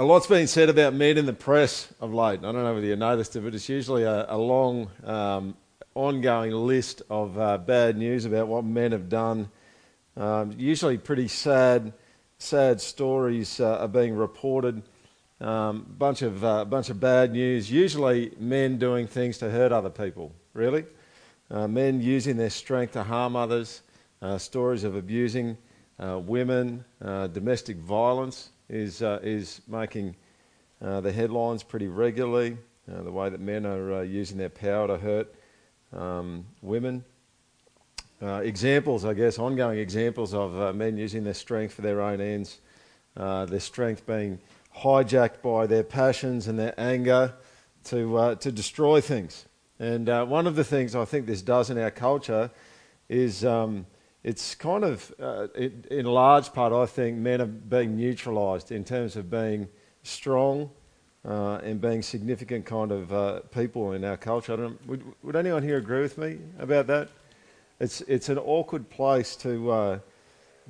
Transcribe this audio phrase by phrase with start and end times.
[0.00, 2.38] a lot's been said about men in the press of late.
[2.38, 5.54] I don't know whether you noticed it, but it's usually a, a long, um,
[5.94, 9.50] ongoing list of uh, bad news about what men have done.
[10.16, 11.92] Um, usually, pretty sad,
[12.38, 14.80] sad stories uh, are being reported.
[15.38, 17.70] Um, bunch of uh, bunch of bad news.
[17.70, 20.32] Usually, men doing things to hurt other people.
[20.54, 20.86] Really,
[21.50, 23.82] uh, men using their strength to harm others.
[24.22, 25.58] Uh, stories of abusing
[25.98, 30.14] uh, women, domestic violence is, uh, is making
[30.80, 32.56] uh, the headlines pretty regularly,
[32.90, 35.34] uh, the way that men are uh, using their power to hurt
[35.92, 37.04] um, women.
[38.22, 42.60] Uh, examples, I guess, ongoing examples of men using their strength for their own ends,
[43.16, 44.38] their strength being
[44.76, 47.32] hijacked by their passions and their anger
[47.84, 49.46] to, to destroy things.
[49.78, 52.50] And one of the things I think this does in our culture
[53.08, 53.86] is um,
[54.22, 58.84] it's kind of, uh, it, in large part, I think men are being neutralised in
[58.84, 59.68] terms of being
[60.02, 60.70] strong
[61.24, 64.72] uh, and being significant kind of uh, people in our culture.
[64.86, 67.08] Would, would, anyone here agree with me about that?
[67.78, 69.98] It's, it's an awkward place to uh,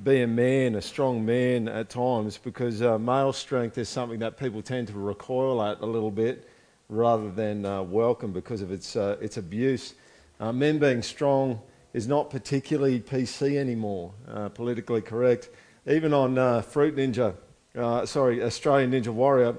[0.04, 4.36] be a man, a strong man at times, because uh, male strength is something that
[4.36, 6.48] people tend to recoil at a little bit
[6.88, 9.94] rather than uh, welcome because of its, its abuse.
[10.40, 11.60] men being strong
[11.92, 15.50] is not particularly PC anymore, uh, politically correct.
[15.86, 17.34] Even on uh, Fruit Ninja,
[17.76, 19.56] uh, sorry, Australian Ninja Warrior,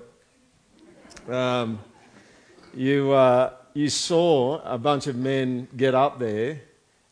[1.30, 1.80] um,
[2.74, 6.62] you, uh, you saw a bunch of men get up there.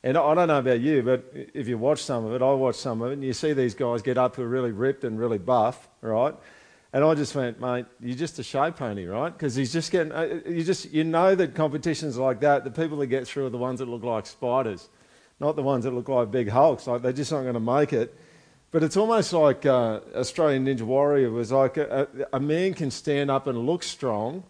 [0.01, 2.79] And I don't know about you, but if you watch some of it, I watched
[2.79, 5.19] some of it, and you see these guys get up who are really ripped and
[5.19, 6.33] really buff, right?
[6.93, 9.31] And I just went, mate, you're just a show pony, right?
[9.31, 12.97] Because he's just getting, uh, you just, you know that competitions like that, the people
[12.99, 14.87] that get through are the ones that look like spiders
[15.39, 16.87] not the ones that look like big hulks.
[16.87, 18.15] Like they're just not going to make it.
[18.71, 22.91] But it's almost like uh, Australian Ninja Warrior was like a, a, a, man can
[22.91, 24.43] stand up and look strong,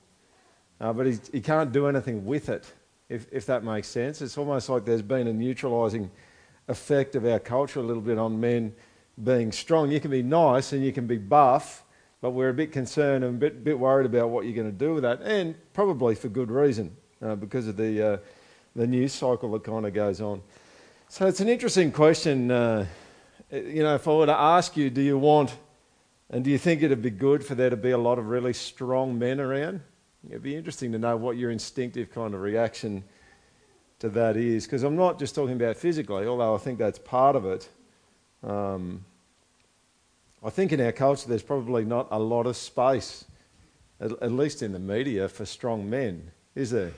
[0.82, 2.73] uh, but he, he can't do anything with it,
[3.08, 4.22] if, if that makes sense.
[4.22, 6.11] It's almost like there's been a neutralising
[6.67, 8.73] effect of our culture a little bit on men
[9.23, 9.89] being strong.
[9.89, 11.86] You can be nice and you can be buff,
[12.20, 14.78] but we're a bit concerned and a bit, bit worried about what you're going to
[14.78, 18.17] do with that, and probably for good reason, uh, because of the, uh,
[18.76, 20.42] the news cycle that kind of goes on.
[21.11, 22.52] So it's an interesting question.
[22.52, 22.86] Uh,
[23.52, 25.58] you know, if I were to ask you, do you want
[26.30, 28.53] and do you think it'd be good for there to be a lot of really
[28.53, 29.81] strong men around?
[30.30, 33.03] It'd be interesting to know what your instinctive kind of reaction
[33.98, 34.65] to that is.
[34.65, 37.67] Because I'm not just talking about physically, although I think that's part of it.
[38.43, 39.03] Um,
[40.43, 43.25] I think in our culture there's probably not a lot of space,
[43.99, 46.92] at, at least in the media, for strong men, is there?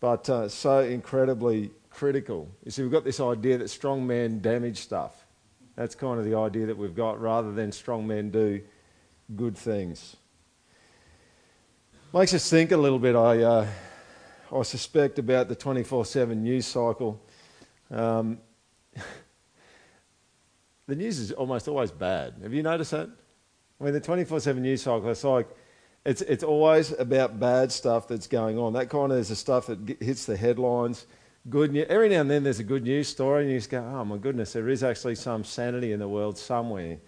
[0.00, 2.48] But uh, so incredibly critical.
[2.64, 5.24] You see, we've got this idea that strong men damage stuff.
[5.74, 8.60] That's kind of the idea that we've got rather than strong men do
[9.34, 10.16] good things.
[12.12, 13.66] Makes us think a little bit, I, uh,
[14.52, 17.20] I suspect, about the 24 7 news cycle.
[17.90, 18.38] Um,
[20.86, 22.34] the news is almost always bad.
[22.42, 23.10] Have you noticed that?
[23.80, 25.48] I mean, the 24 7 news cycle, it's like,
[26.08, 28.72] it's, it's always about bad stuff that's going on.
[28.72, 31.06] That kind of is the stuff that hits the headlines
[31.48, 31.86] good news.
[31.88, 34.16] Every now and then there's a good news story, and you just go, oh my
[34.16, 36.98] goodness, there is actually some sanity in the world somewhere.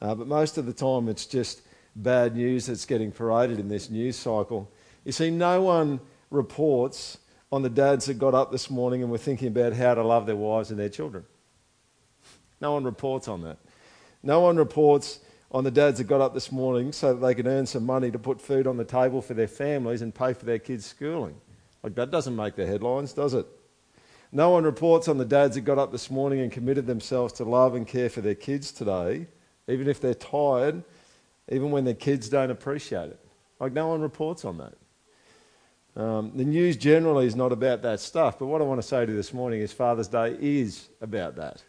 [0.00, 1.62] Uh, but most of the time it's just
[1.96, 4.70] bad news that's getting paraded in this news cycle.
[5.04, 6.00] You see, no one
[6.30, 7.18] reports
[7.52, 10.26] on the dads that got up this morning and were thinking about how to love
[10.26, 11.24] their wives and their children.
[12.60, 13.58] No one reports on that.
[14.22, 17.46] No one reports on the dads that got up this morning so that they could
[17.46, 20.44] earn some money to put food on the table for their families and pay for
[20.44, 21.34] their kids' schooling.
[21.82, 23.46] Like, that doesn't make the headlines, does it?
[24.32, 27.44] No one reports on the dads that got up this morning and committed themselves to
[27.44, 29.26] love and care for their kids today,
[29.66, 30.84] even if they're tired,
[31.48, 33.18] even when their kids don't appreciate it.
[33.58, 34.74] Like, no one reports on that.
[36.00, 39.04] Um, the news generally is not about that stuff, but what I want to say
[39.04, 41.64] to you this morning is Father's Day is about that.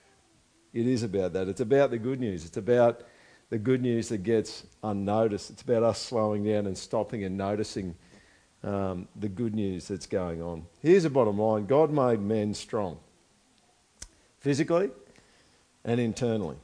[0.71, 1.47] It is about that.
[1.47, 2.45] It's about the good news.
[2.45, 3.01] It's about
[3.51, 5.51] the good news that gets unnoticed.
[5.51, 7.93] It's about us slowing down and stopping and noticing
[8.63, 10.65] um, the good news that's going on.
[10.81, 12.97] Here's the bottom line God made men strong,
[14.39, 14.89] physically
[15.83, 16.55] and internally.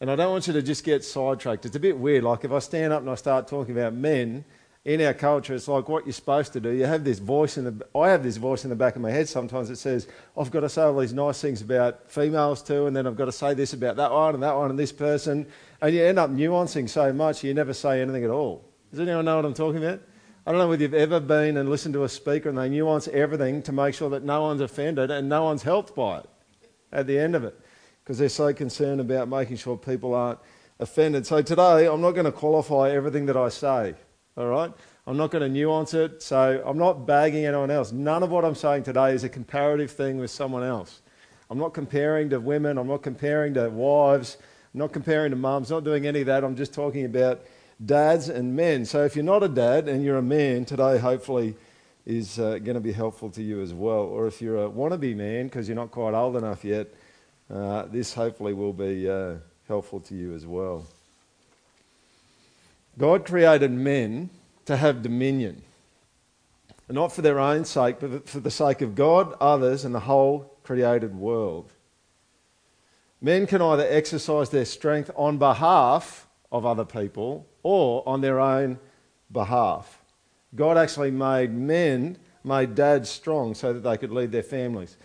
[0.00, 1.64] And I don't want you to just get sidetracked.
[1.64, 2.24] It's a bit weird.
[2.24, 4.44] Like if I stand up and I start talking about men
[4.84, 6.70] in our culture, it's like what you're supposed to do.
[6.70, 7.86] You have this voice in the.
[7.98, 10.60] I have this voice in the back of my head sometimes that says, "I've got
[10.60, 13.54] to say all these nice things about females too, and then I've got to say
[13.54, 15.46] this about that one and that one and this person,"
[15.80, 18.64] and you end up nuancing so much you never say anything at all.
[18.90, 20.00] Does anyone know what I'm talking about?
[20.46, 23.08] I don't know whether you've ever been and listened to a speaker and they nuance
[23.08, 26.28] everything to make sure that no one's offended and no one's helped by it
[26.92, 27.58] at the end of it
[28.02, 30.38] because they're so concerned about making sure people aren't
[30.78, 31.26] offended.
[31.26, 33.94] So today, I'm not going to qualify everything that I say,
[34.36, 34.72] all right?
[35.06, 37.92] I'm not going to nuance it, so I'm not bagging anyone else.
[37.92, 41.02] None of what I'm saying today is a comparative thing with someone else.
[41.50, 44.38] I'm not comparing to women, I'm not comparing to wives,
[44.72, 46.42] I'm not comparing to mums, not doing any of that.
[46.42, 47.44] I'm just talking about
[47.84, 48.84] dads and men.
[48.84, 51.54] So if you're not a dad and you're a man, today hopefully
[52.06, 54.02] is uh, going to be helpful to you as well.
[54.02, 56.88] Or if you're a wannabe man because you're not quite old enough yet,
[57.52, 59.34] uh, this hopefully will be uh,
[59.68, 60.86] helpful to you as well.
[62.98, 64.30] God created men
[64.66, 65.62] to have dominion.
[66.88, 70.54] Not for their own sake, but for the sake of God, others, and the whole
[70.62, 71.72] created world.
[73.20, 78.78] Men can either exercise their strength on behalf of other people or on their own
[79.32, 80.02] behalf.
[80.54, 84.96] God actually made men, made dads strong so that they could lead their families.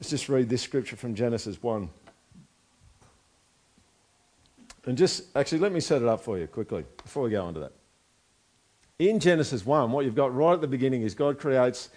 [0.00, 1.88] Let's just read this scripture from Genesis 1.
[4.86, 7.54] And just actually, let me set it up for you quickly before we go on
[7.54, 7.72] to that.
[8.98, 11.88] In Genesis 1, what you've got right at the beginning is God creates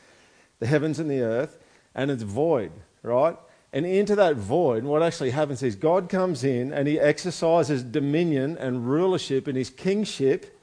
[0.60, 1.60] the heavens and the earth,
[1.94, 2.72] and it's void,
[3.04, 3.38] right?
[3.74, 8.58] And into that void, what actually happens is God comes in and he exercises dominion
[8.58, 10.60] and rulership and his kingship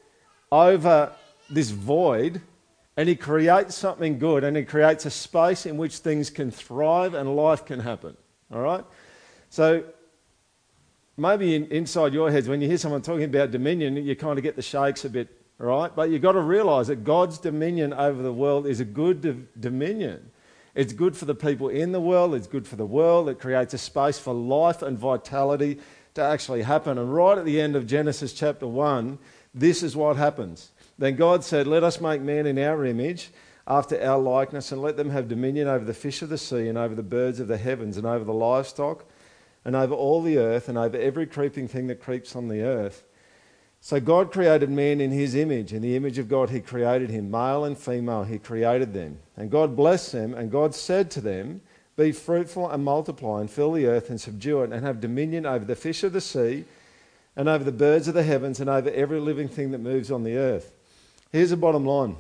[0.50, 1.12] over
[1.50, 2.40] this void,
[2.96, 7.14] and he creates something good and he creates a space in which things can thrive
[7.14, 8.16] and life can happen.
[8.52, 8.84] All right?
[9.50, 9.84] So
[11.16, 14.43] maybe in, inside your heads, when you hear someone talking about dominion, you kind of
[14.43, 15.28] get the shakes a bit
[15.58, 15.94] right?
[15.94, 20.31] But you've got to realize that God's dominion over the world is a good dominion.
[20.75, 23.75] It's good for the people in the world, it's good for the world, it creates
[23.75, 25.78] a space for life and vitality
[26.14, 26.99] to actually happen.
[26.99, 29.19] And right at the end of Genesis chapter 1,
[29.55, 30.72] this is what happens.
[30.99, 33.31] Then God said, Let us make man in our image,
[33.67, 36.76] after our likeness, and let them have dominion over the fish of the sea, and
[36.76, 39.05] over the birds of the heavens, and over the livestock,
[39.64, 43.02] and over all the earth, and over every creeping thing that creeps on the earth.
[43.81, 45.72] So God created man in his image.
[45.72, 47.31] In the image of God, he created him.
[47.31, 49.19] Male and female, he created them.
[49.37, 51.61] And God blessed them, and God said to them,
[51.96, 55.64] Be fruitful and multiply, and fill the earth and subdue it, and have dominion over
[55.64, 56.64] the fish of the sea,
[57.37, 60.25] and over the birds of the heavens, and over every living thing that moves on
[60.25, 60.72] the earth.
[61.31, 62.17] Here's the bottom line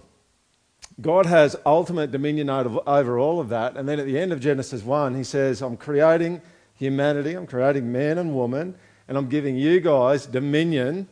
[1.00, 3.76] God has ultimate dominion over all of that.
[3.76, 6.42] And then at the end of Genesis 1, he says, I'm creating
[6.84, 8.74] humanity, I'm creating man and woman,
[9.08, 11.08] and I'm giving you guys dominion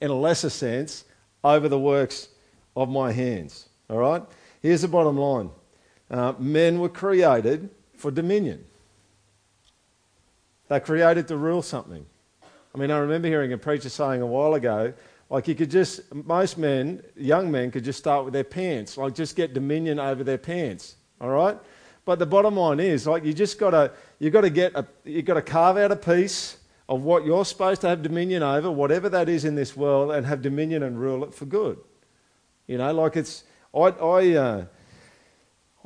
[0.00, 1.04] in a lesser sense,
[1.42, 2.28] over the works
[2.74, 3.68] of my hands.
[3.88, 4.22] All right?
[4.60, 5.50] Here's the bottom line
[6.10, 8.64] uh, men were created for dominion,
[10.68, 12.04] they're created to rule something.
[12.74, 14.92] I mean, I remember hearing a preacher saying a while ago,
[15.30, 19.14] like you could just, most men, young men, could just start with their pants, like
[19.14, 20.96] just get dominion over their pants.
[21.18, 21.58] All right?
[22.06, 24.86] But the bottom line is, like, you just got to, you got to get, a,
[25.04, 26.56] you got to carve out a piece
[26.88, 30.24] of what you're supposed to have dominion over, whatever that is in this world, and
[30.24, 31.76] have dominion and rule it for good.
[32.68, 33.42] You know, like it's,
[33.74, 34.64] I, I, uh,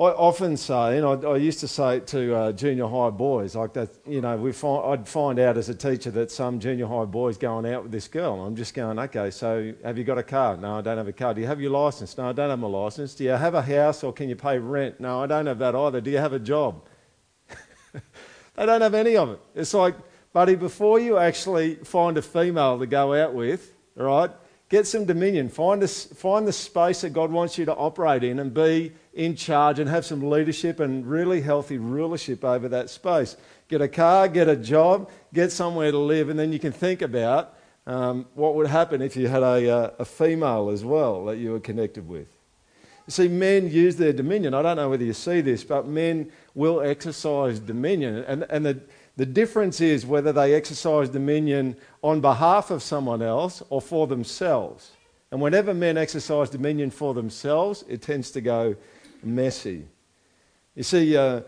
[0.01, 3.75] I often say, and I, I, used to say to uh, junior high boys, like
[3.75, 7.05] that, you know, we find, I'd find out as a teacher that some junior high
[7.05, 8.33] boy's going out with this girl.
[8.33, 10.57] And I'm just going, okay, so have you got a car?
[10.57, 11.35] No, I don't have a car.
[11.35, 12.17] Do you have your license?
[12.17, 13.15] No, I don't have my license.
[13.15, 15.01] Do you have a house or can you pay rent?
[15.01, 16.01] No, I don't have that either.
[16.01, 16.83] Do you have a job?
[17.93, 19.41] they don't have any of it.
[19.55, 19.97] It's like,
[20.33, 24.31] Buddy, before you actually find a female to go out with, right,
[24.71, 25.51] get some dominion.
[25.51, 29.35] Find, a, find the space that God wants you to operate in and be in
[29.35, 33.37] charge and have some leadership and really healthy rulership over that space.
[33.69, 37.03] Get a car, get a job, get somewhere to live, and then you can think
[37.03, 41.39] about um, what would happen if you had a, uh, a female as well that
[41.39, 42.29] you were connected with.
[43.07, 44.55] You see, men use their dominion.
[44.55, 48.19] I don't know whether you see this, but men will exercise dominion.
[48.29, 48.81] And, and the,
[49.17, 54.93] the difference is whether they exercise dominion on behalf of someone else or for themselves.
[55.33, 58.77] And whenever men exercise dominion for themselves, it tends to go
[59.23, 59.87] messy.
[60.75, 61.43] You see, uh,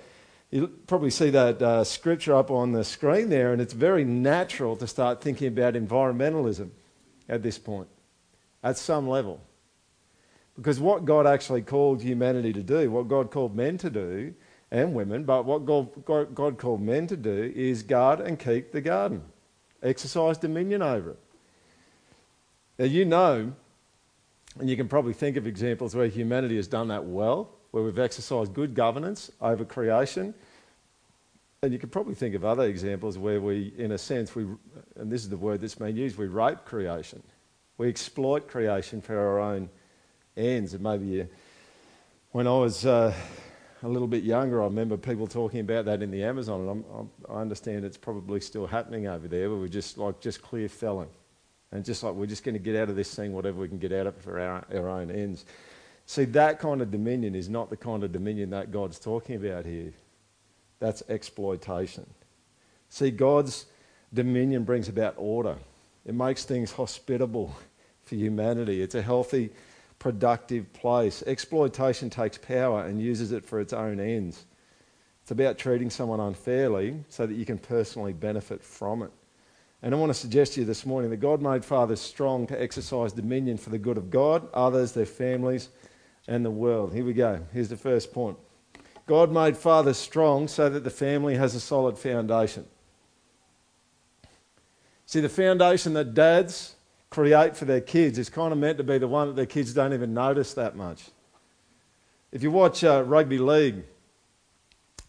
[0.51, 4.77] you probably see that uh, scripture up on the screen there, and it's very natural
[4.77, 6.71] to start thinking about environmentalism
[7.29, 7.89] at this point,
[8.63, 9.41] at some level.
[10.57, 14.35] Because what God actually called humanity to do, what God called men to do,
[14.71, 18.73] and women, but what God, God, God called men to do is guard and keep
[18.73, 19.23] the garden,
[19.83, 21.19] exercise dominion over it.
[22.79, 23.53] Now, you know,
[24.59, 27.99] and you can probably think of examples where humanity has done that well, where we've
[27.99, 30.33] exercised good governance over creation.
[31.63, 34.47] And you can probably think of other examples where we, in a sense, we,
[34.97, 37.23] and this is the word that's been used, we rape creation.
[37.79, 39.69] We exploit creation for our own
[40.37, 40.75] ends.
[40.75, 41.29] And maybe you,
[42.33, 43.15] when I was uh,
[43.83, 46.85] a little bit younger, I remember people talking about that in the Amazon, and I'm,
[46.95, 50.69] I'm, i understand it's probably still happening over there, where we're just like just clear
[50.69, 51.11] felling,
[51.73, 53.79] and just like we're just going to get out of this thing whatever we can
[53.79, 55.45] get out of it for our, our own ends.
[56.13, 59.65] See, that kind of dominion is not the kind of dominion that God's talking about
[59.65, 59.95] here.
[60.79, 62.05] That's exploitation.
[62.91, 63.65] See, God's
[64.13, 65.57] dominion brings about order.
[66.05, 67.57] It makes things hospitable
[68.03, 68.83] for humanity.
[68.83, 69.53] It's a healthy
[69.99, 71.23] productive place.
[71.27, 74.45] Exploitation takes power and uses it for its own ends.
[75.23, 79.13] It's about treating someone unfairly so that you can personally benefit from it.
[79.81, 82.63] And I want to suggest to you this morning that God made fathers strong to
[82.63, 85.71] exercise dominion for the good of God, others, their families,
[86.29, 86.93] and the world.
[86.93, 87.41] Here we go.
[87.53, 88.37] Here's the first point
[89.07, 92.67] God made fathers strong so that the family has a solid foundation.
[95.07, 96.75] See, the foundation that dads
[97.11, 99.75] create for their kids is kind of meant to be the one that their kids
[99.75, 101.11] don't even notice that much.
[102.31, 103.85] If you watch uh, rugby league,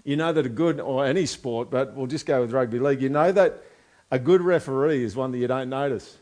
[0.04, 3.02] you know that a good, or any sport, but we'll just go with rugby league,
[3.02, 3.64] you know that
[4.12, 6.18] a good referee is one that you don't notice.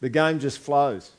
[0.00, 1.12] The game just flows,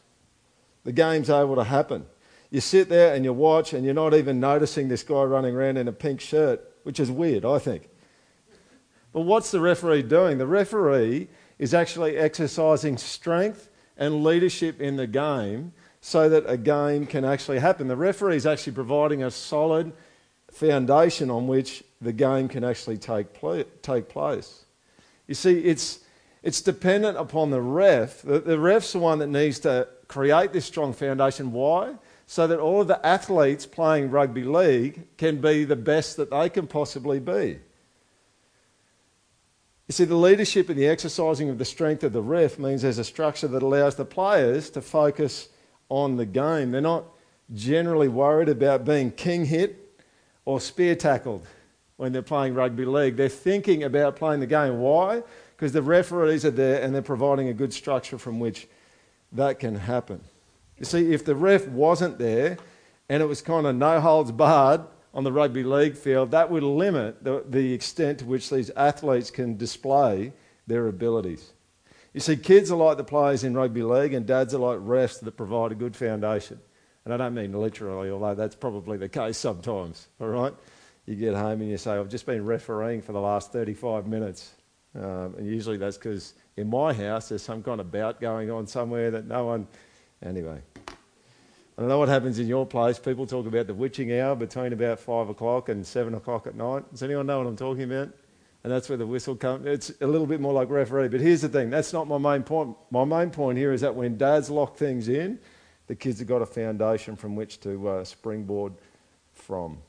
[0.84, 2.05] the game's able to happen.
[2.51, 5.77] You sit there and you watch, and you're not even noticing this guy running around
[5.77, 7.89] in a pink shirt, which is weird, I think.
[9.13, 10.38] But what's the referee doing?
[10.38, 17.05] The referee is actually exercising strength and leadership in the game so that a game
[17.05, 17.88] can actually happen.
[17.88, 19.93] The referee is actually providing a solid
[20.51, 24.65] foundation on which the game can actually take, pl- take place.
[25.27, 26.00] You see, it's,
[26.43, 28.24] it's dependent upon the ref.
[28.24, 31.51] The, the ref's the one that needs to create this strong foundation.
[31.51, 31.93] Why?
[32.28, 36.50] So that all of the athletes playing rugby league can be the best that they
[36.50, 37.60] can possibly be.
[39.88, 42.98] You see, the leadership and the exercising of the strength of the ref means there's
[42.98, 45.50] a structure that allows the players to focus
[45.90, 46.72] on the game.
[46.72, 47.04] They're not
[47.54, 50.00] generally worried about being king hit
[50.46, 51.46] or spear tackled
[51.98, 53.18] when they're playing rugby league.
[53.18, 54.80] They're thinking about playing the game.
[54.80, 55.24] Why?
[55.56, 58.68] Because the referees are there and they're providing a good structure from which
[59.34, 60.22] that can happen.
[60.82, 62.58] You see, if the ref wasn't there
[63.08, 64.82] and it was kind of no holds barred,
[65.14, 69.30] on the rugby league field, that would limit the, the extent to which these athletes
[69.30, 70.32] can display
[70.68, 71.52] their abilities.
[72.14, 75.20] You see, kids are like the players in rugby league, and dads are like refs
[75.22, 76.60] that provide a good foundation.
[77.06, 80.54] And I don't mean literally, although that's probably the case sometimes, all right?
[81.06, 84.54] You get home and you say, I've just been refereeing for the last 35 minutes.
[84.94, 88.68] Um, and usually that's because in my house there's some kind of bout going on
[88.68, 89.68] somewhere that no one.
[90.24, 90.62] Anyway,
[91.78, 93.00] I don't know what happens in your place.
[93.00, 96.90] People talk about the witching hour between about five o'clock and seven o'clock at night.
[96.92, 98.10] Does anyone know what I'm talking about?
[98.63, 99.66] And that's where the whistle comes.
[99.66, 101.08] It's a little bit more like referee.
[101.08, 102.75] But here's the thing that's not my main point.
[102.92, 105.40] My main point here is that when dads lock things in,
[105.88, 108.74] the kids have got a foundation from which to uh, springboard
[109.34, 109.80] from.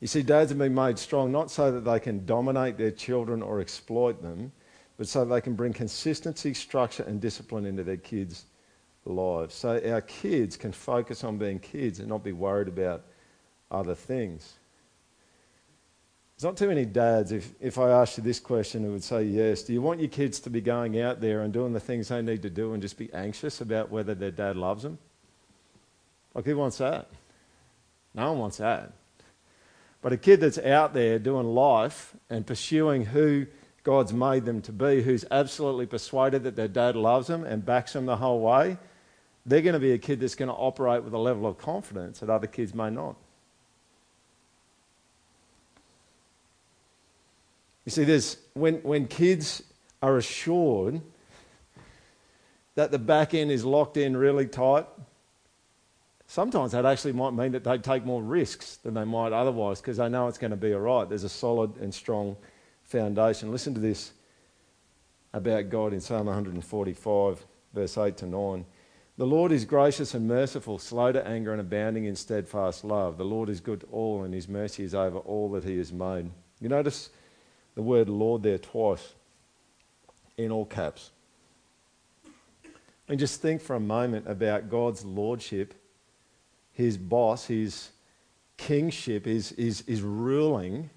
[0.00, 3.42] You see, dads have been made strong not so that they can dominate their children
[3.42, 4.52] or exploit them,
[4.96, 8.44] but so they can bring consistency, structure, and discipline into their kids'
[9.04, 9.54] lives.
[9.54, 13.04] So our kids can focus on being kids and not be worried about
[13.70, 14.54] other things.
[16.36, 19.22] There's not too many dads, if, if I asked you this question, who would say
[19.22, 19.62] yes.
[19.62, 22.22] Do you want your kids to be going out there and doing the things they
[22.22, 24.98] need to do and just be anxious about whether their dad loves them?
[26.34, 27.08] Like, who wants that?
[28.14, 28.92] No one wants that.
[30.02, 33.46] But a kid that's out there doing life and pursuing who
[33.84, 37.92] God's made them to be, who's absolutely persuaded that their dad loves them and backs
[37.92, 38.76] them the whole way,
[39.46, 42.20] they're going to be a kid that's going to operate with a level of confidence
[42.20, 43.16] that other kids may not.
[47.84, 49.62] You see, there's, when, when kids
[50.02, 51.02] are assured
[52.74, 54.86] that the back end is locked in really tight,
[56.26, 59.98] sometimes that actually might mean that they take more risks than they might otherwise because
[59.98, 61.08] they know it's going to be all right.
[61.08, 62.36] There's a solid and strong
[62.84, 63.52] foundation.
[63.52, 64.12] Listen to this
[65.34, 68.64] about God in Psalm 145, verse 8 to 9.
[69.16, 73.16] The Lord is gracious and merciful, slow to anger and abounding in steadfast love.
[73.16, 75.92] The Lord is good to all, and his mercy is over all that he has
[75.92, 76.30] made.
[76.60, 77.10] You notice
[77.76, 79.14] the word Lord there twice
[80.36, 81.12] in all caps.
[83.08, 85.74] And just think for a moment about God's lordship,
[86.72, 87.90] his boss, his
[88.56, 90.90] kingship, his, his, his ruling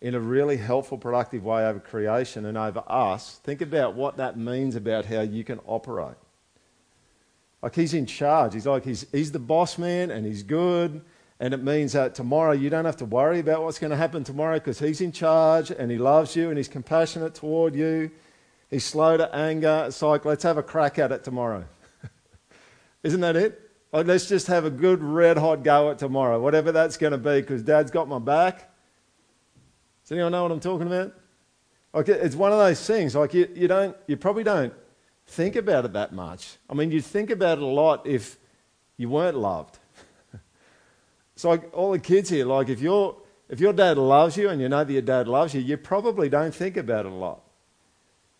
[0.00, 3.38] in a really helpful, productive way over creation and over us.
[3.44, 6.16] Think about what that means about how you can operate.
[7.62, 8.54] Like he's in charge.
[8.54, 11.02] He's like, he's, he's the boss man and he's good.
[11.38, 14.24] And it means that tomorrow you don't have to worry about what's going to happen
[14.24, 18.10] tomorrow because he's in charge and he loves you and he's compassionate toward you.
[18.68, 19.84] He's slow to anger.
[19.86, 21.64] It's like, let's have a crack at it tomorrow.
[23.02, 23.70] Isn't that it?
[23.92, 27.18] Like, let's just have a good red hot go at tomorrow, whatever that's going to
[27.18, 28.70] be, because dad's got my back.
[30.04, 31.12] Does anyone know what I'm talking about?
[31.92, 34.72] Like, it's one of those things, like, you, you, don't, you probably don't
[35.30, 36.56] think about it that much.
[36.68, 38.36] I mean, you'd think about it a lot if
[38.96, 39.78] you weren't loved.
[41.36, 43.16] so, like all the kids here, like, if, you
[43.48, 46.28] if your dad loves you and you know that your dad loves you, you probably
[46.28, 47.42] don't think about it a lot.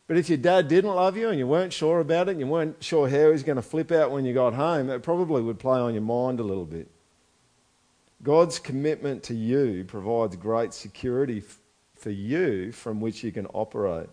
[0.08, 2.46] But if your dad didn't love you and you weren't sure about it and you
[2.48, 5.40] weren't sure how he was going to flip out when you got home, it probably
[5.40, 6.90] would play on your mind a little bit.
[8.22, 11.60] God's commitment to you provides great security f-
[11.94, 14.08] for you from which you can operate.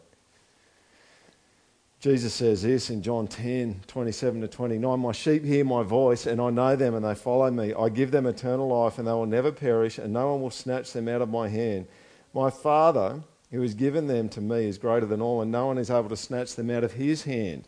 [2.00, 6.40] Jesus says this in John 10 27 to 29 My sheep hear my voice, and
[6.40, 7.74] I know them, and they follow me.
[7.74, 10.94] I give them eternal life, and they will never perish, and no one will snatch
[10.94, 11.88] them out of my hand.
[12.34, 15.78] My Father who has given them to me is greater than all, and no one
[15.78, 17.68] is able to snatch them out of his hand.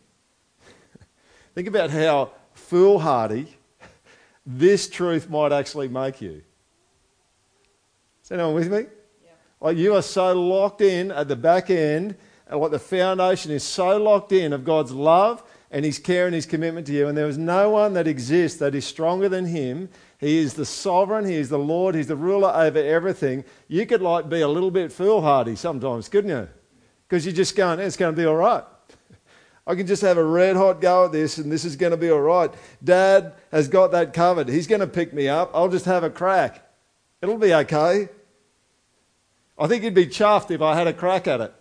[1.55, 3.57] Think about how foolhardy
[4.45, 6.41] this truth might actually make you.
[8.23, 8.79] Is anyone with me?
[9.23, 9.31] Yeah.
[9.61, 12.15] Like you are so locked in at the back end,
[12.49, 16.33] and like the foundation is so locked in of God's love and his care and
[16.33, 19.45] his commitment to you, and there is no one that exists that is stronger than
[19.45, 19.89] him
[20.19, 21.25] he is the sovereign.
[21.25, 21.95] He is the Lord.
[21.95, 23.45] He's the ruler over everything.
[23.69, 26.49] You could like be a little bit foolhardy sometimes, couldn't you?
[27.07, 28.63] Because you're just going, it's going to be all right.
[29.65, 31.97] I can just have a red hot go at this and this is going to
[31.97, 32.51] be all right.
[32.83, 34.49] Dad has got that covered.
[34.49, 35.51] He's going to pick me up.
[35.53, 36.69] I'll just have a crack.
[37.21, 38.09] It'll be okay.
[39.57, 41.53] I think he'd be chuffed if I had a crack at it.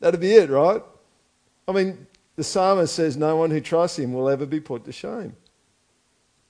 [0.00, 0.82] That'd be it, right?
[1.68, 4.92] I mean, the psalmist says no one who trusts him will ever be put to
[4.92, 5.36] shame.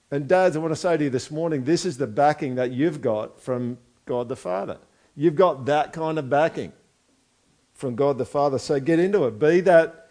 [0.09, 2.71] And dads, I want to say to you this morning, this is the backing that
[2.71, 4.77] you've got from God the Father.
[5.15, 6.73] You've got that kind of backing
[7.73, 8.59] from God the Father.
[8.59, 9.39] So get into it.
[9.39, 10.09] Be that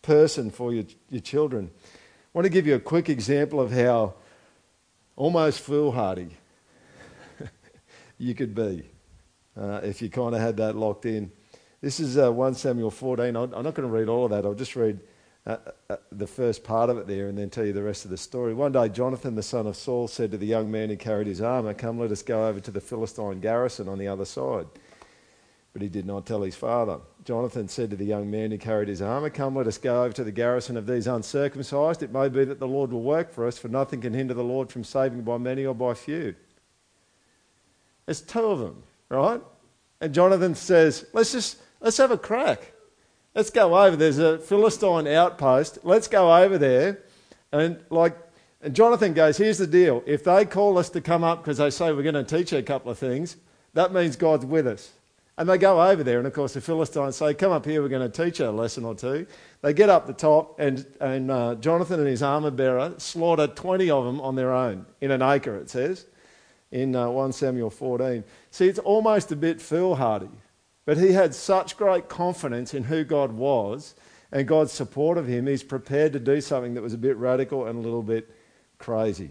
[0.00, 1.70] person for your, your children.
[1.74, 4.14] I want to give you a quick example of how
[5.16, 6.36] almost foolhardy
[8.18, 8.90] you could be
[9.56, 11.30] uh, if you kind of had that locked in.
[11.82, 13.36] This is uh, 1 Samuel 14.
[13.36, 14.46] I'm not going to read all of that.
[14.46, 15.00] I'll just read
[15.44, 15.56] uh,
[15.90, 18.16] uh, the first part of it there and then tell you the rest of the
[18.16, 18.54] story.
[18.54, 21.40] One day, Jonathan, the son of Saul, said to the young man who carried his
[21.40, 24.66] armour, Come, let us go over to the Philistine garrison on the other side.
[25.72, 27.00] But he did not tell his father.
[27.24, 30.12] Jonathan said to the young man who carried his armour, Come, let us go over
[30.12, 32.04] to the garrison of these uncircumcised.
[32.04, 34.44] It may be that the Lord will work for us, for nothing can hinder the
[34.44, 36.36] Lord from saving by many or by few.
[38.06, 39.40] There's two of them, right?
[40.00, 42.72] And Jonathan says, Let's just let's have a crack.
[43.34, 43.96] Let's go over.
[43.96, 45.80] There's a Philistine outpost.
[45.82, 47.00] Let's go over there.
[47.50, 48.16] And like,
[48.62, 50.02] and Jonathan goes, here's the deal.
[50.06, 52.58] If they call us to come up because they say we're going to teach you
[52.58, 53.36] a couple of things,
[53.74, 54.92] that means God's with us.
[55.38, 57.88] And they go over there, and of course the Philistines say, "Come up here, we're
[57.88, 59.26] going to teach you a lesson or two.
[59.62, 63.90] They get up the top, and and uh, Jonathan and his armor bearer slaughter twenty
[63.90, 65.56] of them on their own in an acre.
[65.56, 66.04] It says
[66.70, 68.24] in uh, one Samuel fourteen.
[68.50, 70.28] See, it's almost a bit foolhardy.
[70.84, 73.94] But he had such great confidence in who God was
[74.32, 77.66] and God's support of him, he's prepared to do something that was a bit radical
[77.66, 78.30] and a little bit
[78.78, 79.30] crazy.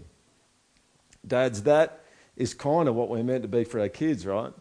[1.26, 2.04] Dads, that
[2.36, 4.52] is kind of what we're meant to be for our kids, right?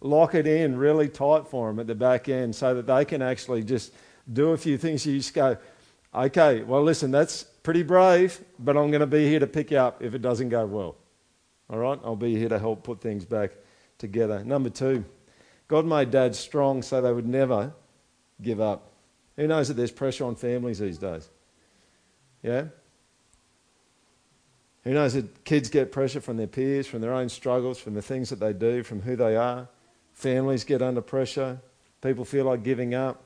[0.00, 3.22] Lock it in really tight for them at the back end so that they can
[3.22, 3.92] actually just
[4.30, 5.06] do a few things.
[5.06, 5.56] You just go,
[6.12, 9.78] okay, well, listen, that's pretty brave, but I'm going to be here to pick you
[9.78, 10.96] up if it doesn't go well.
[11.70, 11.98] All right?
[12.04, 13.52] I'll be here to help put things back
[13.98, 14.44] together.
[14.44, 15.04] Number two,
[15.68, 17.72] God made dads strong so they would never
[18.42, 18.90] give up.
[19.36, 21.28] Who knows that there's pressure on families these days?
[22.42, 22.66] Yeah?
[24.84, 28.02] Who knows that kids get pressure from their peers, from their own struggles, from the
[28.02, 29.66] things that they do, from who they are?
[30.12, 31.58] Families get under pressure.
[32.02, 33.24] People feel like giving up.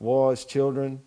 [0.00, 1.00] Wives, children.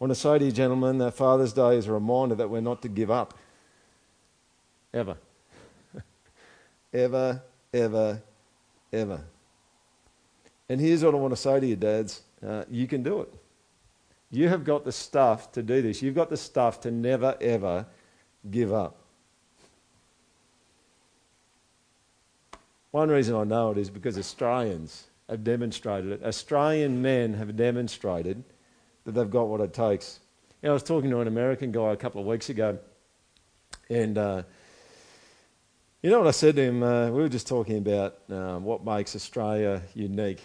[0.00, 2.62] I want to say to you, gentlemen, that Father's Day is a reminder that we're
[2.62, 3.36] not to give up.
[4.94, 5.18] Ever.
[6.94, 8.22] ever, ever,
[8.92, 9.22] ever.
[10.68, 13.34] And here's what I want to say to you, dads uh, you can do it.
[14.30, 16.02] You have got the stuff to do this.
[16.02, 17.86] You've got the stuff to never, ever
[18.48, 18.96] give up.
[22.92, 26.24] One reason I know it is because Australians have demonstrated it.
[26.24, 28.42] Australian men have demonstrated
[29.04, 30.20] that they've got what it takes.
[30.62, 32.78] You know, I was talking to an American guy a couple of weeks ago,
[33.88, 34.42] and uh,
[36.02, 36.82] you know what I said to him?
[36.82, 40.42] Uh, we were just talking about um, what makes Australia unique,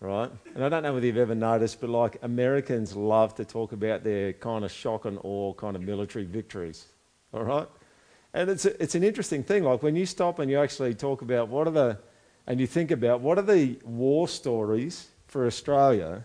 [0.00, 0.30] right?
[0.54, 4.04] And I don't know whether you've ever noticed, but like Americans love to talk about
[4.04, 6.88] their kind of shock and awe kind of military victories,
[7.32, 7.66] all right?
[8.34, 9.64] And it's, a, it's an interesting thing.
[9.64, 11.98] Like when you stop and you actually talk about what are the,
[12.46, 16.22] and you think about what are the war stories for Australia,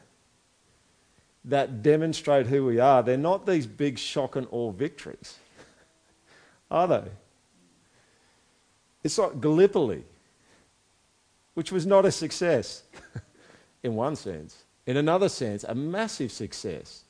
[1.46, 5.38] that demonstrate who we are, they're not these big shock and awe victories,
[6.70, 7.04] are they?
[9.04, 10.04] It's like Gallipoli,
[11.54, 12.84] which was not a success
[13.84, 14.64] in one sense.
[14.86, 17.04] In another sense, a massive success.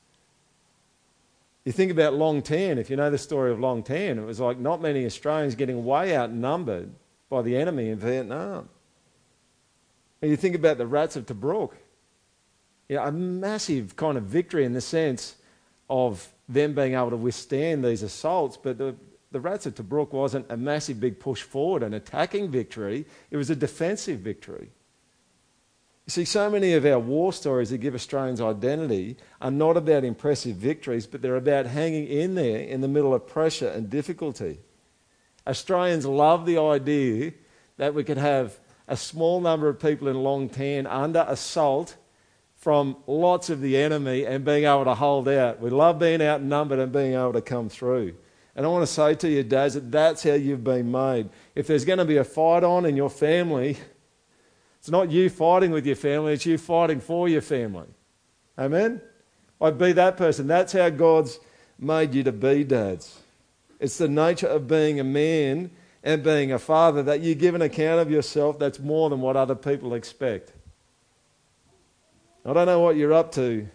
[1.65, 4.39] You think about Long Tan, if you know the story of Long Tan, it was
[4.39, 6.91] like not many Australians getting way outnumbered
[7.29, 8.69] by the enemy in Vietnam.
[10.21, 11.71] And you think about the rats of Tobruk,
[12.89, 15.35] you know, a massive kind of victory in the sense
[15.89, 18.95] of them being able to withstand these assaults, but the,
[19.33, 23.49] the rats of Tobruk wasn't a massive big push forward, an attacking victory, it was
[23.49, 24.69] a defensive victory.
[26.05, 30.03] You see, so many of our war stories that give Australians identity are not about
[30.03, 34.59] impressive victories, but they're about hanging in there in the middle of pressure and difficulty.
[35.47, 37.33] Australians love the idea
[37.77, 41.95] that we could have a small number of people in Long Tan under assault
[42.55, 45.59] from lots of the enemy and being able to hold out.
[45.59, 48.15] We love being outnumbered and being able to come through.
[48.55, 51.29] And I want to say to you, dads, that that's how you've been made.
[51.55, 53.77] If there's going to be a fight on in your family,
[54.79, 57.87] it's not you fighting with your family, it's you fighting for your family.
[58.57, 59.01] Amen?
[59.59, 60.45] I'd be that person.
[60.45, 61.39] That's how God's
[61.79, 63.19] made you to be, dads.
[63.79, 65.71] It's the nature of being a man
[66.03, 69.35] and being a father that you give an account of yourself that's more than what
[69.35, 70.51] other people expect.
[72.45, 73.67] I don't know what you're up to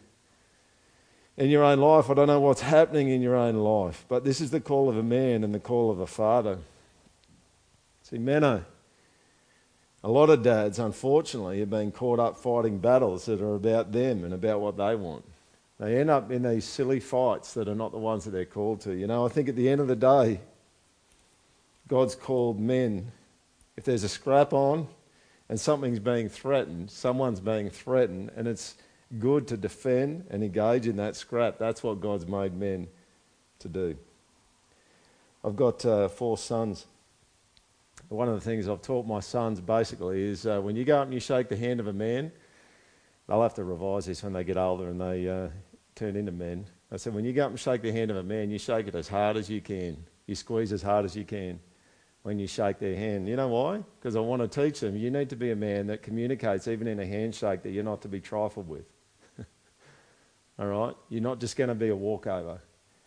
[1.38, 2.10] in your own life.
[2.10, 4.04] I don't know what's happening in your own life.
[4.08, 6.58] But this is the call of a man and the call of a father.
[8.02, 8.66] See, men are
[10.02, 14.24] a lot of dads, unfortunately, have been caught up fighting battles that are about them
[14.24, 15.24] and about what they want.
[15.78, 18.80] They end up in these silly fights that are not the ones that they're called
[18.82, 18.94] to.
[18.94, 20.40] You know, I think at the end of the day,
[21.86, 23.12] God's called men.
[23.76, 24.88] If there's a scrap on
[25.48, 28.74] and something's being threatened, someone's being threatened, and it's
[29.18, 32.88] good to defend and engage in that scrap, that's what God's made men
[33.60, 33.96] to do.
[35.44, 36.86] I've got uh, four sons
[38.08, 41.04] one of the things I've taught my sons basically is uh, when you go up
[41.04, 42.32] and you shake the hand of a man,
[43.26, 45.48] they'll have to revise this when they get older and they uh,
[45.94, 46.66] turn into men.
[46.90, 48.86] I said, when you go up and shake the hand of a man, you shake
[48.86, 49.98] it as hard as you can.
[50.26, 51.60] You squeeze as hard as you can
[52.22, 53.28] when you shake their hand.
[53.28, 53.82] You know why?
[54.00, 56.86] Because I want to teach them you need to be a man that communicates, even
[56.86, 58.84] in a handshake, that you're not to be trifled with.
[60.58, 60.94] All right?
[61.08, 62.60] You're not just going to be a walkover.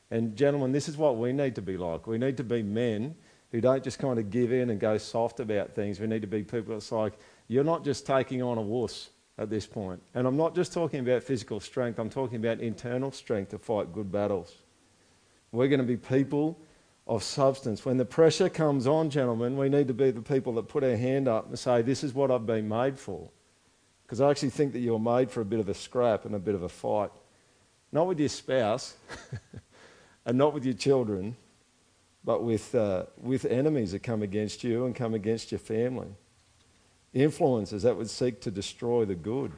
[0.10, 2.08] And, gentlemen, this is what we need to be like.
[2.08, 3.16] We need to be men
[3.52, 6.00] who don't just kind of give in and go soft about things.
[6.00, 7.14] We need to be people that's like,
[7.48, 10.02] you're not just taking on a wuss at this point.
[10.14, 13.94] And I'm not just talking about physical strength, I'm talking about internal strength to fight
[13.94, 14.56] good battles.
[15.52, 16.58] We're going to be people
[17.08, 17.84] of substance.
[17.84, 20.96] When the pressure comes on, gentlemen, we need to be the people that put our
[20.96, 23.30] hand up and say, This is what I've been made for.
[24.04, 26.40] Because I actually think that you're made for a bit of a scrap and a
[26.40, 27.12] bit of a fight.
[27.92, 28.96] Not with your spouse
[30.26, 31.36] and not with your children,
[32.24, 36.08] but with, uh, with enemies that come against you and come against your family.
[37.14, 39.52] Influences that would seek to destroy the good.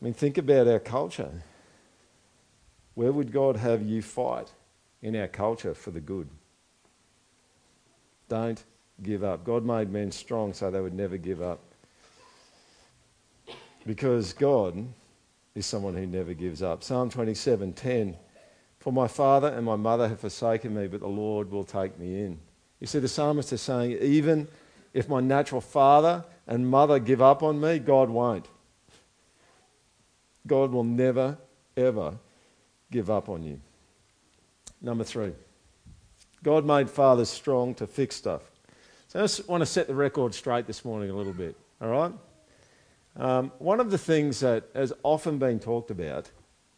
[0.00, 1.42] I mean, think about our culture.
[2.94, 4.52] Where would God have you fight
[5.02, 6.28] in our culture for the good?
[8.28, 8.62] Don't
[9.02, 9.44] give up.
[9.44, 11.60] God made men strong so they would never give up.
[13.86, 14.86] Because God
[15.58, 16.82] is someone who never gives up.
[16.82, 18.16] Psalm 27:10
[18.78, 22.20] for my father and my mother have forsaken me, but the Lord will take me
[22.24, 22.38] in.
[22.80, 24.46] You see, the psalmist is saying, even
[24.94, 28.46] if my natural father and mother give up on me, God won't.
[30.46, 31.36] God will never,
[31.76, 32.14] ever
[32.90, 33.60] give up on you.
[34.80, 35.32] Number three,
[36.42, 38.50] God made fathers strong to fix stuff.
[39.08, 41.88] So I just want to set the record straight this morning a little bit, all
[41.88, 42.12] right?
[43.18, 46.30] Um, one of the things that has often been talked about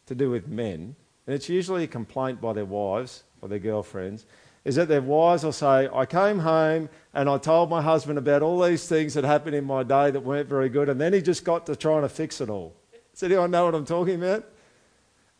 [0.07, 4.25] to do with men and it's usually a complaint by their wives or their girlfriends,
[4.65, 8.41] is that their wives will say, I came home and I told my husband about
[8.41, 11.21] all these things that happened in my day that weren't very good, and then he
[11.21, 12.75] just got to trying to fix it all.
[13.13, 14.45] Does anyone know what I'm talking about?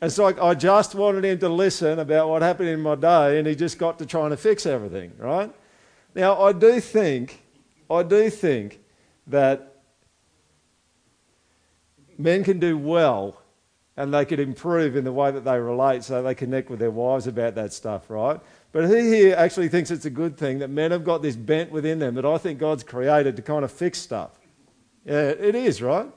[0.02, 3.48] It's like I just wanted him to listen about what happened in my day, and
[3.48, 5.54] he just got to trying to fix everything, right?
[6.16, 7.44] Now, I do think,
[7.90, 8.80] I do think
[9.28, 9.71] that
[12.22, 13.42] men can do well
[13.98, 16.92] and they could improve in the way that they relate so they connect with their
[16.92, 18.40] wives about that stuff, right?
[18.72, 21.72] But he here actually thinks it's a good thing that men have got this bent
[21.72, 24.32] within them that I think God's created to kind of fix stuff.
[25.06, 26.10] Yeah, it is, right?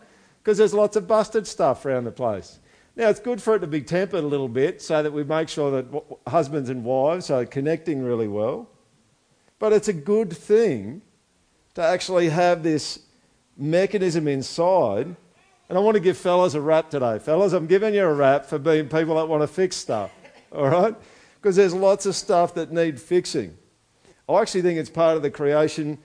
[0.43, 2.61] Because there's lots of busted stuff around the place.
[2.97, 5.49] Now, it's good for it to be tempered a little bit so that we make
[5.49, 8.69] sure that husbands and wives are connecting really well.
[9.59, 11.03] But it's a good thing
[11.75, 13.01] to actually have this
[13.57, 15.17] mechanism inside
[15.69, 17.19] And I want to give fellas a rap today.
[17.19, 20.11] Fellas, I'm giving you a rap for being people that want to fix stuff.
[20.53, 20.95] All right?
[21.41, 23.57] Because there's lots of stuff that need fixing.
[24.29, 25.99] I actually think it's part of the creation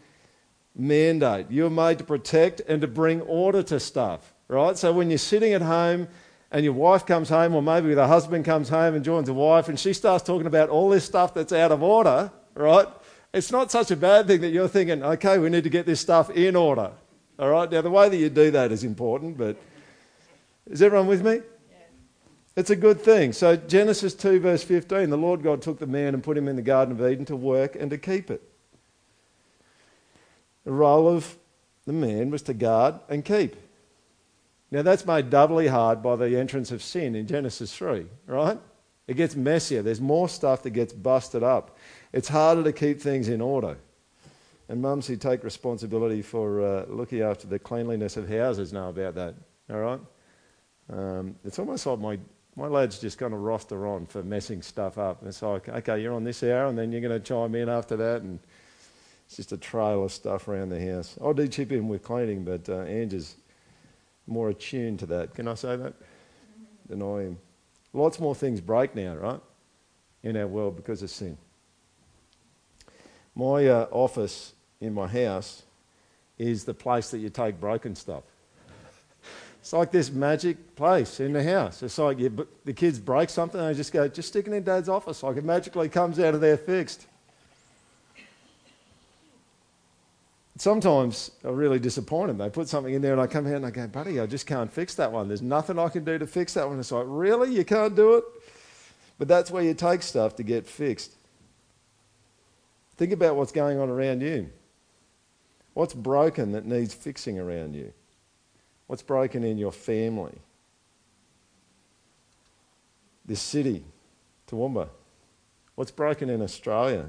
[0.75, 1.47] mandate.
[1.49, 4.77] You're made to protect and to bring order to stuff, right?
[4.77, 6.07] So when you're sitting at home
[6.51, 9.69] and your wife comes home, or maybe the husband comes home and joins a wife,
[9.69, 12.87] and she starts talking about all this stuff that's out of order, right?
[13.33, 15.99] It's not such a bad thing that you're thinking, okay, we need to get this
[15.99, 16.91] stuff in order.
[17.39, 17.71] All right?
[17.71, 19.55] Now, the way that you do that is important, but
[20.69, 21.41] is everyone with me?
[22.55, 23.31] It's a good thing.
[23.31, 26.57] So, Genesis 2, verse 15 the Lord God took the man and put him in
[26.57, 28.43] the Garden of Eden to work and to keep it.
[30.65, 31.37] The role of
[31.85, 33.55] the man was to guard and keep.
[34.71, 38.59] Now, that's made doubly hard by the entrance of sin in Genesis 3, right?
[39.07, 39.81] It gets messier.
[39.81, 41.77] There's more stuff that gets busted up.
[42.11, 43.77] It's harder to keep things in order.
[44.69, 49.15] And mums who take responsibility for uh, looking after the cleanliness of houses know about
[49.15, 49.33] that,
[49.67, 49.99] all right?
[50.93, 52.19] Um, it's almost like my,
[52.55, 55.23] my lads just kind of roster on for messing stuff up.
[55.25, 57.97] It's like, okay, you're on this hour, and then you're going to chime in after
[57.97, 58.39] that, and
[59.25, 61.17] it's just a trail of stuff around the house.
[61.23, 63.37] I do chip in with cleaning, but uh, Angie's
[64.27, 65.33] more attuned to that.
[65.33, 65.95] Can I say that?
[66.87, 67.39] Than I am.
[67.91, 69.41] Lots more things break now, right?
[70.21, 71.39] In our world because of sin.
[73.33, 75.63] My uh, office in my house
[76.37, 78.23] is the place that you take broken stuff.
[79.59, 81.83] It's like this magic place in the house.
[81.83, 84.63] It's like you, the kids break something and they just go, just stick it in
[84.63, 85.21] dad's office.
[85.21, 87.05] Like it magically comes out of there fixed.
[90.59, 92.37] sometimes I'm really disappointed.
[92.37, 94.45] They put something in there and I come here and I go, buddy, I just
[94.45, 95.27] can't fix that one.
[95.27, 96.79] There's nothing I can do to fix that one.
[96.79, 97.53] It's like, really?
[97.53, 98.23] You can't do it?
[99.17, 101.13] But that's where you take stuff to get fixed.
[102.97, 104.49] Think about what's going on around you.
[105.79, 107.93] What's broken that needs fixing around you?
[108.87, 110.37] What's broken in your family?
[113.25, 113.85] This city,
[114.51, 114.89] Toowoomba.
[115.75, 117.05] What's broken in Australia?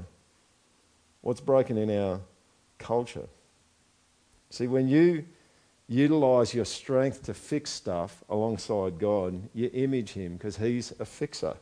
[1.19, 2.21] What's broken in our
[2.77, 3.27] culture?
[4.51, 5.25] See, when you
[5.89, 11.57] utilize your strength to fix stuff alongside God, you image Him because He's a fixer.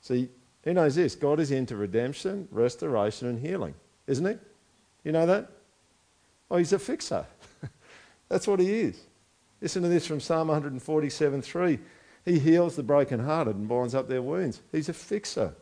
[0.00, 0.28] See,
[0.62, 1.16] who knows this?
[1.16, 3.74] God is into redemption, restoration, and healing,
[4.06, 4.36] isn't He?
[5.02, 5.50] You know that?
[6.50, 7.26] Oh, He's a fixer.
[8.28, 9.00] That's what He is.
[9.60, 11.78] Listen to this from Psalm 147 3.
[12.24, 14.62] He heals the brokenhearted and binds up their wounds.
[14.72, 15.54] He's a fixer.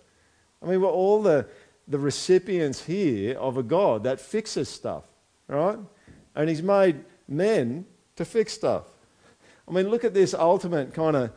[0.63, 1.47] I mean, we're all the,
[1.89, 5.05] the recipients here of a God that fixes stuff,
[5.49, 5.79] right?
[6.35, 7.85] And he's made men
[8.17, 8.85] to fix stuff.
[9.69, 11.33] I mean, look at this ultimate kind of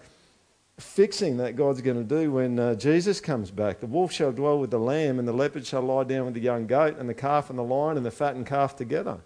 [0.77, 3.79] fixing that God's going to do when uh, Jesus comes back.
[3.79, 6.41] The wolf shall dwell with the lamb, and the leopard shall lie down with the
[6.41, 9.19] young goat, and the calf and the lion and the fattened calf together.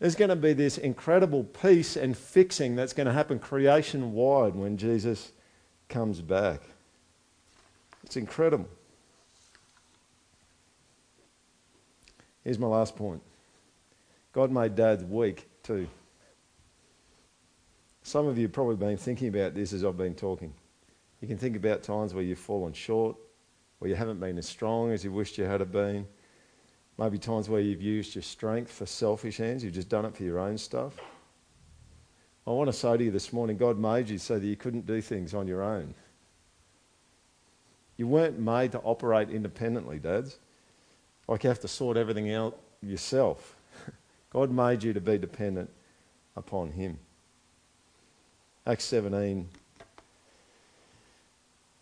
[0.00, 4.54] There's going to be this incredible peace and fixing that's going to happen creation wide
[4.54, 5.32] when Jesus
[5.90, 6.62] comes back.
[8.02, 8.68] It's incredible.
[12.42, 13.22] Here's my last point
[14.32, 15.86] God made dads weak too.
[18.02, 20.54] Some of you have probably been thinking about this as I've been talking.
[21.20, 23.16] You can think about times where you've fallen short,
[23.78, 26.06] where you haven't been as strong as you wished you had been.
[27.00, 30.22] Maybe times where you've used your strength for selfish ends, you've just done it for
[30.22, 30.92] your own stuff.
[32.46, 34.86] I want to say to you this morning God made you so that you couldn't
[34.86, 35.94] do things on your own.
[37.96, 40.38] You weren't made to operate independently, dads.
[41.26, 43.56] Like you have to sort everything out yourself.
[44.30, 45.70] God made you to be dependent
[46.36, 46.98] upon Him.
[48.66, 49.48] Acts 17,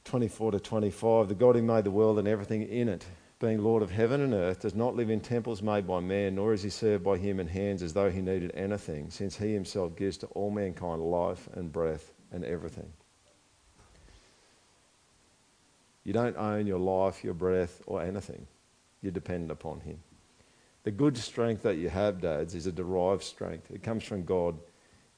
[0.04, 1.28] 24 to 25.
[1.28, 3.04] The God who made the world and everything in it,
[3.38, 6.52] being Lord of heaven and earth, does not live in temples made by man, nor
[6.52, 10.16] is he served by human hands as though he needed anything, since he himself gives
[10.18, 12.92] to all mankind life and breath and everything.
[16.02, 18.46] You don't own your life, your breath, or anything.
[19.02, 19.98] You're dependent upon him.
[20.84, 23.70] The good strength that you have, dads, is a derived strength.
[23.70, 24.58] It comes from God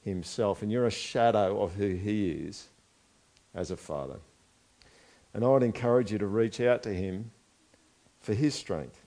[0.03, 2.67] Himself, and you're a shadow of who He is
[3.55, 4.19] as a father.
[5.33, 7.31] And I would encourage you to reach out to Him
[8.21, 9.01] for His strength,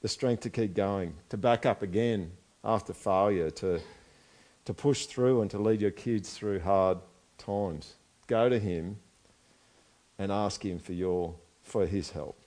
[0.00, 2.32] the strength to keep going, to back up again
[2.64, 3.80] after failure, to,
[4.64, 6.98] to push through and to lead your kids through hard
[7.38, 7.94] times.
[8.26, 8.96] Go to Him
[10.18, 12.39] and ask Him for, your, for His help.